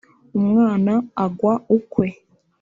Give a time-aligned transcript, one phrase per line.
[0.39, 0.93] umwana
[1.25, 2.07] agwa ukwe